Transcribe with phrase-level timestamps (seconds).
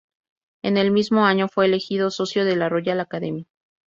[0.63, 3.45] En el mismo año fue elegido socio de la Royal Academy.